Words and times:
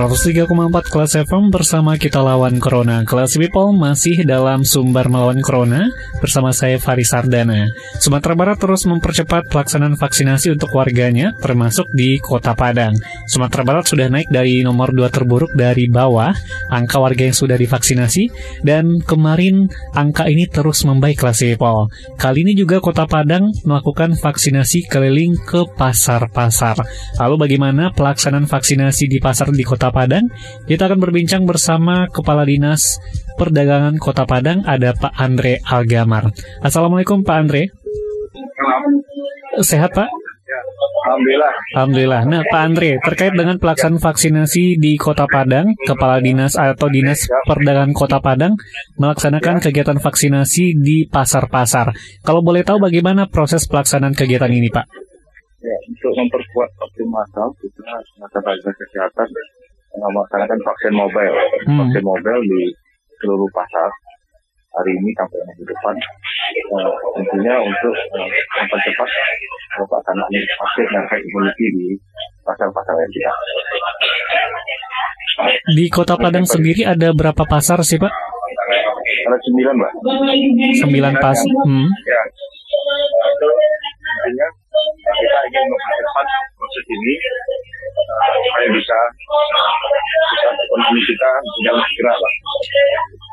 103,4 0.00 0.48
kelas 0.88 1.12
FM 1.28 1.52
bersama 1.52 1.92
kita 2.00 2.24
lawan 2.24 2.56
Corona. 2.56 3.04
Kelas 3.04 3.36
People 3.36 3.76
masih 3.76 4.24
dalam 4.24 4.64
sumber 4.64 5.12
melawan 5.12 5.44
Corona 5.44 5.92
bersama 6.24 6.56
saya 6.56 6.80
Faris 6.80 7.12
Sardana. 7.12 7.68
Sumatera 8.00 8.32
Barat 8.32 8.56
terus 8.56 8.88
mempercepat 8.88 9.52
pelaksanaan 9.52 10.00
vaksinasi 10.00 10.56
untuk 10.56 10.72
warganya 10.72 11.36
termasuk 11.36 11.84
di 11.92 12.16
Kota 12.16 12.56
Padang. 12.56 12.96
Sumatera 13.28 13.60
Barat 13.60 13.92
sudah 13.92 14.08
naik 14.08 14.32
dari 14.32 14.64
nomor 14.64 14.96
2 14.96 15.04
terburuk 15.12 15.52
dari 15.52 15.84
bawah 15.84 16.32
angka 16.72 16.96
warga 16.96 17.28
yang 17.28 17.36
sudah 17.36 17.60
divaksinasi 17.60 18.32
dan 18.64 19.04
kemarin 19.04 19.68
angka 19.92 20.32
ini 20.32 20.48
terus 20.48 20.80
membaik 20.80 21.20
kelas 21.20 21.44
People. 21.44 21.92
Kali 22.16 22.40
ini 22.48 22.56
juga 22.56 22.80
Kota 22.80 23.04
Padang 23.04 23.52
melakukan 23.68 24.16
vaksinasi 24.16 24.88
keliling 24.88 25.36
ke 25.44 25.68
pasar-pasar. 25.76 26.80
Lalu 27.20 27.36
bagaimana 27.36 27.92
pelaksanaan 27.92 28.48
vaksinasi 28.48 29.04
di 29.04 29.20
pasar 29.20 29.52
di 29.52 29.60
Kota 29.60 29.89
Padang. 29.90 30.26
Kita 30.66 30.86
akan 30.86 30.98
berbincang 30.98 31.44
bersama 31.44 32.06
Kepala 32.10 32.42
Dinas 32.46 32.98
Perdagangan 33.38 33.96
Kota 34.00 34.24
Padang, 34.24 34.66
ada 34.66 34.96
Pak 34.96 35.14
Andre 35.16 35.60
Algamar. 35.66 36.30
Assalamualaikum 36.64 37.22
Pak 37.22 37.36
Andre. 37.36 37.62
Sehat 39.60 39.92
Pak? 39.92 40.08
Alhamdulillah. 41.00 41.54
Alhamdulillah. 41.74 42.22
Nah 42.28 42.42
Pak 42.46 42.60
Andre, 42.60 42.90
terkait 43.02 43.34
dengan 43.34 43.56
pelaksanaan 43.58 43.98
vaksinasi 43.98 44.78
di 44.78 44.94
Kota 45.00 45.26
Padang, 45.26 45.72
Kepala 45.74 46.22
Dinas 46.22 46.54
atau 46.54 46.86
Dinas 46.86 47.26
Perdagangan 47.48 47.96
Kota 47.96 48.22
Padang 48.22 48.54
melaksanakan 49.00 49.58
kegiatan 49.58 49.98
vaksinasi 49.98 50.78
di 50.78 51.08
pasar-pasar. 51.10 51.90
Kalau 52.22 52.44
boleh 52.44 52.62
tahu 52.62 52.78
bagaimana 52.78 53.26
proses 53.26 53.66
pelaksanaan 53.66 54.14
kegiatan 54.14 54.52
ini 54.52 54.70
Pak? 54.70 54.86
Ya, 55.60 55.76
untuk 55.92 56.12
memperkuat 56.16 56.70
vaksin 56.78 57.08
massal, 57.12 57.52
kita 57.60 58.70
kesehatan 58.80 59.28
melaksanakan 59.98 60.58
vaksin 60.62 60.92
mobile. 60.94 61.36
Hmm. 61.66 61.78
Vaksin 61.82 62.04
mobile 62.04 62.42
di 62.46 62.62
seluruh 63.18 63.50
pasar 63.50 63.90
hari 64.70 64.92
ini 64.94 65.10
sampai 65.18 65.38
minggu 65.50 65.64
depan. 65.66 65.94
Uh, 66.70 66.94
tentunya 67.18 67.54
untuk 67.58 67.94
uh, 68.14 68.28
mempercepat 68.62 69.08
pelaksanaan 69.82 70.30
vaksin 70.30 70.86
dan 70.94 71.04
herd 71.10 71.22
immunity 71.26 71.66
di 71.74 71.86
pasar-pasar 72.46 72.94
yang 72.94 73.10
kita. 73.10 73.32
Di 75.74 75.84
Kota 75.90 76.14
Padang 76.14 76.46
sendiri 76.46 76.86
ada 76.86 77.10
berapa 77.10 77.42
pasar 77.48 77.82
sih 77.82 77.98
Pak? 77.98 78.12
Ada 79.30 79.38
sembilan, 79.46 79.74
Mbak. 79.78 79.92
Sembilan 80.86 81.12
pas. 81.18 81.38
Hmm. 81.38 81.86
Ya. 82.06 82.22
Itu 83.30 83.48
intinya 84.10 84.48
kita 85.10 85.38
ingin 85.50 85.64
mempercepat 85.70 86.26
proses 86.58 86.84
ini 86.90 87.14
uh, 88.10 88.36
supaya 88.42 88.68
bisa 88.74 88.98
ekonomi 90.50 91.00
kita 91.06 91.30
jalan 91.66 91.84
segera 91.86 92.14
lah. 92.14 92.32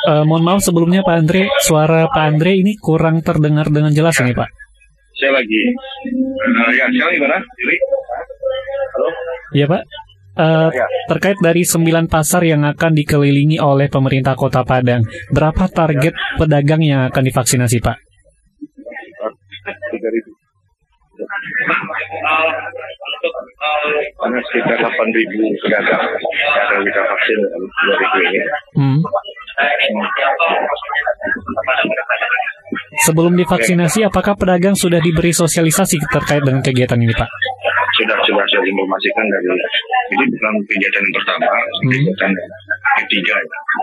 Eh, 0.00 0.22
mohon 0.24 0.42
maaf 0.46 0.60
sebelumnya 0.64 1.04
Pak 1.04 1.16
Andre, 1.26 1.42
suara 1.60 2.08
Pak 2.08 2.24
Andre 2.24 2.56
ini 2.56 2.72
kurang 2.80 3.20
terdengar 3.20 3.68
dengan 3.68 3.92
jelas 3.92 4.16
ini 4.22 4.32
Pak. 4.32 4.48
Saya 5.20 5.36
lagi. 5.36 5.60
Uh, 6.40 6.70
ya, 6.72 6.88
sekarang 6.88 7.14
gimana? 7.20 7.36
Yuri? 7.60 7.76
Halo? 8.96 9.08
Ya 9.52 9.66
Pak. 9.68 9.82
Eh, 10.40 10.68
Ya. 10.72 10.86
terkait 11.10 11.36
dari 11.42 11.66
sembilan 11.66 12.08
pasar 12.08 12.40
yang 12.46 12.64
akan 12.64 12.96
dikelilingi 12.96 13.60
oleh 13.60 13.92
pemerintah 13.92 14.32
Kota 14.38 14.64
Padang, 14.64 15.04
berapa 15.28 15.68
target 15.68 16.16
pedagang 16.40 16.80
yang 16.80 17.04
akan 17.12 17.22
divaksinasi 17.28 17.82
Pak? 17.84 18.09
Ada 24.20 24.38
sekitar 24.50 24.76
8 24.76 25.16
ribu 25.16 25.40
pedagang 25.64 26.04
yang 26.72 26.82
kita 26.84 27.02
vaksin 27.02 27.38
dua 27.84 27.94
ribu 27.96 28.18
ini. 28.28 28.40
Hmm. 28.76 28.98
Sebelum 33.08 33.32
divaksinasi, 33.34 34.06
apakah 34.06 34.36
pedagang 34.36 34.76
sudah 34.76 35.00
diberi 35.00 35.32
sosialisasi 35.32 35.98
terkait 36.12 36.44
dengan 36.44 36.60
kegiatan 36.60 37.00
ini 37.00 37.12
Pak? 37.16 37.28
Sudah 37.98 38.16
sudah 38.24 38.44
saya 38.46 38.62
informasikan 38.64 39.26
dari 39.26 39.50
ini 40.16 40.24
bukan 40.30 40.54
kegiatan 40.68 41.00
yang 41.02 41.14
pertama, 41.16 41.52
kegiatan 41.90 42.30
yang 42.30 42.50
ketiga. 43.04 43.34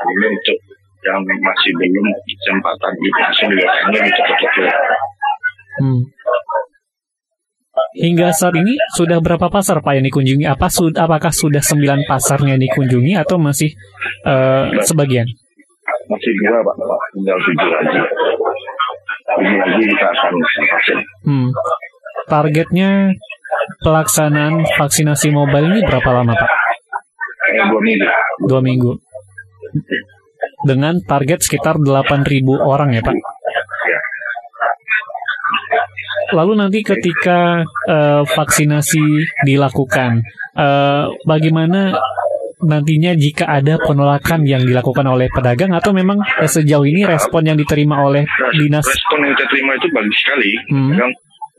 Ini 0.08 0.26
untuk 0.32 0.58
yang 1.06 1.20
masih 1.24 1.72
belum 1.78 2.08
kesempatan 2.26 2.92
divaksin 3.00 3.48
juga 3.54 3.68
kayaknya 3.70 4.00
di 4.02 4.12
toko-toko. 4.18 4.64
Hmm. 5.78 6.02
Hingga 7.98 8.30
saat 8.34 8.54
ini 8.58 8.78
sudah 8.94 9.18
berapa 9.18 9.50
pasar 9.50 9.82
Pak 9.82 9.98
yang 9.98 10.06
dikunjungi? 10.06 10.46
Apa 10.46 10.70
sudah 10.70 11.10
apakah 11.10 11.34
sudah 11.34 11.62
sembilan 11.62 12.06
pasarnya 12.06 12.58
dikunjungi 12.58 13.18
atau 13.18 13.42
masih 13.42 13.74
eh, 14.26 14.66
sebagian? 14.86 15.26
Masih 16.08 16.32
dua 16.40 16.62
Pak, 16.62 16.76
Pak. 16.78 17.00
tinggal 17.18 17.38
tujuh 17.42 17.70
lagi. 17.74 18.00
Ini 19.28 19.56
lagi 19.60 19.84
kita 19.92 20.08
akan 20.08 20.34
vaksin. 20.72 20.98
Hmm. 21.28 21.50
Targetnya 22.28 22.90
pelaksanaan 23.82 24.64
vaksinasi 24.78 25.34
mobile 25.34 25.68
ini 25.74 25.80
berapa 25.84 26.10
lama 26.12 26.34
Pak? 26.38 26.52
Eh, 27.48 27.66
dua 27.72 27.82
minggu. 27.82 28.08
Dua 28.48 28.62
minggu. 28.64 28.92
Dengan 30.66 31.00
target 31.06 31.46
sekitar 31.46 31.78
8.000 31.80 32.26
orang 32.58 32.94
ya 32.96 33.02
Pak. 33.06 33.16
Lalu 36.34 36.54
nanti 36.60 36.80
ketika 36.84 37.64
eh, 37.88 38.22
vaksinasi 38.28 39.06
dilakukan, 39.48 40.20
eh, 40.58 41.04
bagaimana 41.24 41.96
nantinya 42.58 43.14
jika 43.14 43.46
ada 43.46 43.78
penolakan 43.78 44.42
yang 44.42 44.66
dilakukan 44.66 45.06
oleh 45.06 45.30
pedagang 45.30 45.78
atau 45.78 45.94
memang 45.94 46.18
eh, 46.42 46.50
sejauh 46.50 46.84
ini 46.84 47.06
respon 47.06 47.46
yang 47.46 47.58
diterima 47.58 48.02
oleh 48.02 48.26
dinas? 48.58 48.84
Respon 48.84 49.20
yang 49.24 49.34
kita 49.38 49.46
terima 49.54 49.72
itu 49.78 49.88
bagus 49.94 50.18
sekali. 50.20 50.52
Hmm. 50.74 50.92
Yang 50.98 51.12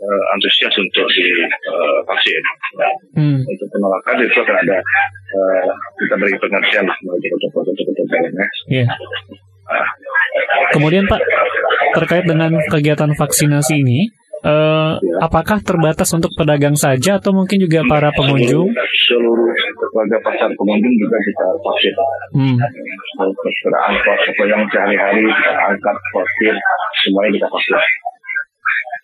eh, 0.03 0.25
antusias 0.35 0.75
untuk 0.77 1.07
divaksin. 1.07 2.45
Hmm. 3.15 3.41
Untuk 3.47 3.69
penolakan 3.71 4.15
itu 4.27 4.39
akan 4.43 4.57
ada 4.59 4.77
eh, 5.33 5.71
kita 6.03 6.15
beri 6.19 6.35
pengertian 6.37 6.85
melalui 6.85 7.29
protokol-protokol 7.31 8.05
lainnya. 8.11 8.47
Ya. 8.69 8.87
Kemudian 10.73 11.05
Pak, 11.05 11.21
terkait 11.97 12.25
dengan 12.25 12.57
kegiatan 12.73 13.13
vaksinasi 13.13 13.85
ini, 13.85 14.09
eh, 14.45 14.93
apakah 15.23 15.59
terbatas 15.63 16.11
untuk 16.15 16.31
pedagang 16.35 16.79
saja 16.79 17.19
atau 17.19 17.35
mungkin 17.35 17.59
juga 17.63 17.83
para 17.87 18.13
pengunjung? 18.15 18.71
Seluruh 19.09 19.53
warga 19.95 20.19
pasar 20.23 20.51
pengunjung 20.55 20.95
juga 21.01 21.17
kita 21.23 21.47
vaksin. 21.63 21.95
Hmm. 22.35 22.57
Angkot 23.19 24.21
apa 24.21 24.45
yang 24.47 24.63
sehari-hari 24.71 25.27
angkat 25.67 25.97
vaksin 26.15 26.55
semuanya 27.03 27.31
kita 27.41 27.49
vaksin. 27.51 27.77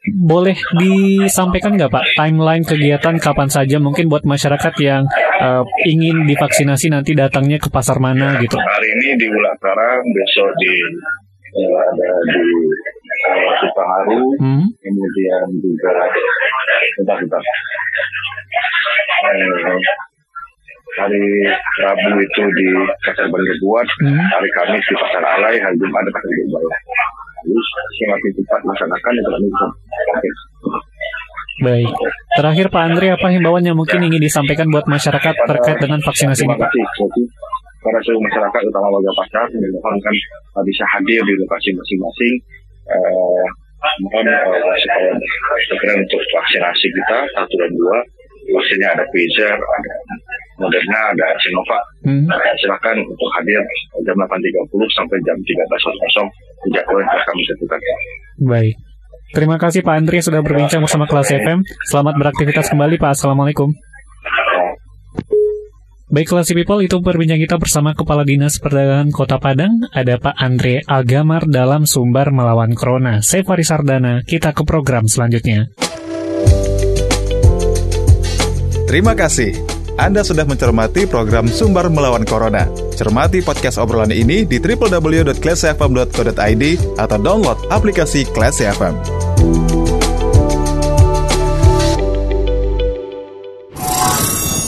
Boleh 0.05 0.53
disampaikan 0.77 1.81
nggak 1.81 1.89
Pak 1.89 2.05
timeline 2.12 2.61
kegiatan 2.61 3.17
kapan 3.17 3.49
saja 3.49 3.81
mungkin 3.81 4.12
buat 4.12 4.29
masyarakat 4.29 4.75
yang 4.85 5.09
eh, 5.41 5.64
ingin 5.88 6.29
divaksinasi 6.29 6.93
nanti 6.93 7.17
datangnya 7.17 7.56
ke 7.56 7.73
pasar 7.73 7.97
mana 7.97 8.37
gitu? 8.37 8.61
Hari 8.61 8.88
ini 9.00 9.17
di 9.17 9.26
Ulakara, 9.32 10.05
besok 10.05 10.53
di 10.61 10.75
eh, 11.56 11.79
ada 11.88 12.09
di 12.37 12.44
eh, 13.25 13.50
Supaharu, 13.61 14.23
Hmm. 14.41 14.65
kemudian 14.81 15.47
juga 15.59 15.93
bentar 17.00 17.17
bentar 17.21 17.43
Eh, 19.25 19.81
hari 20.94 21.25
Rabu 21.81 22.11
itu 22.21 22.43
di 22.44 22.69
Pasar 23.03 23.26
Bandar 23.26 23.56
Buat, 23.59 23.88
Hmm. 24.05 24.21
hari 24.31 24.49
Kamis 24.53 24.85
di 24.85 24.94
Pasar 24.94 25.25
Alai, 25.25 25.56
hari 25.56 25.76
Jumat 25.81 26.03
di 26.05 26.12
Pasar 26.12 26.31
Jubah. 26.31 26.61
Terus 27.44 27.67
semakin 27.99 28.31
cepat 28.37 28.61
melaksanakan 28.62 29.12
itu 29.12 29.31
kami. 29.31 29.49
Baik. 31.62 31.88
Terakhir 32.35 32.67
Pak 32.69 32.82
Andre, 32.82 33.06
apa 33.15 33.26
himbauan 33.31 33.62
yang 33.62 33.79
mungkin 33.79 34.03
ingin 34.03 34.19
disampaikan 34.19 34.67
buat 34.69 34.85
masyarakat 34.85 35.35
terkait 35.47 35.79
dengan 35.79 36.00
vaksinasi 36.03 36.43
ini 36.44 36.55
Terima 36.56 36.67
Pak? 36.67 36.73
para 37.85 38.00
seluruh 38.00 38.25
masyarakat, 38.25 38.61
utama 38.65 38.88
warga 38.88 39.12
pasar, 39.12 39.44
dimohonkan 39.53 40.15
bisa 40.65 40.85
hadir 40.97 41.21
di 41.21 41.35
lokasi 41.37 41.69
masing-masing. 41.76 42.35
Eh, 42.85 43.45
mohon 44.05 44.27
uh, 44.29 44.77
supaya 44.81 45.13
segera 45.69 45.93
untuk 45.97 46.21
vaksinasi 46.21 46.87
kita 46.89 47.19
satu 47.37 47.55
dan 47.61 47.71
dua 47.77 47.97
vaksinnya 48.45 48.89
ada 48.93 49.05
Pfizer, 49.09 49.57
ada 49.57 49.93
Moderna, 50.61 51.01
ada 51.11 51.27
Sinovac. 51.41 51.83
Hmm. 52.05 52.29
Nah, 52.29 52.39
silakan 52.61 53.01
untuk 53.03 53.29
hadir 53.41 53.61
jam 54.05 54.17
8.30 54.21 54.71
sampai 54.95 55.17
jam 55.25 55.37
13.00 55.41 55.49
di 56.65 56.69
jadwal 56.77 57.01
yang 57.01 57.09
telah 57.11 57.25
kami 57.27 57.43
tentukan. 57.49 57.81
Baik. 58.45 58.75
Terima 59.35 59.57
kasih 59.59 59.81
Pak 59.83 59.95
Andri 59.99 60.23
sudah 60.23 60.45
berbincang 60.45 60.85
bersama 60.85 61.11
kelas 61.11 61.35
FM. 61.35 61.67
Selamat 61.91 62.15
beraktivitas 62.21 62.71
kembali 62.71 63.01
Pak. 63.03 63.19
Assalamualaikum. 63.19 63.75
Baik 66.14 66.31
kelas 66.31 66.55
people 66.55 66.78
itu 66.78 67.02
perbincangan 67.02 67.43
kita 67.43 67.58
bersama 67.58 67.90
Kepala 67.90 68.22
Dinas 68.22 68.62
Perdagangan 68.62 69.11
Kota 69.11 69.43
Padang 69.43 69.82
ada 69.90 70.14
Pak 70.14 70.38
Andre 70.38 70.78
Agamar 70.87 71.43
dalam 71.50 71.90
Sumbar 71.90 72.31
Melawan 72.31 72.70
Corona. 72.78 73.19
Saya 73.19 73.43
Faris 73.43 73.66
Sardana, 73.66 74.22
kita 74.22 74.55
ke 74.55 74.62
program 74.62 75.11
selanjutnya. 75.11 75.75
Terima 78.87 79.19
kasih. 79.19 79.58
Anda 79.99 80.22
sudah 80.22 80.46
mencermati 80.46 81.11
program 81.11 81.50
Sumber 81.50 81.90
Melawan 81.90 82.22
Corona. 82.22 82.70
Cermati 82.94 83.43
podcast 83.43 83.82
obrolan 83.82 84.14
ini 84.14 84.46
di 84.46 84.62
www.classfm.co.id 84.62 86.64
atau 86.94 87.19
download 87.19 87.58
aplikasi 87.75 88.22
Classy 88.31 88.70
FM. 88.70 88.94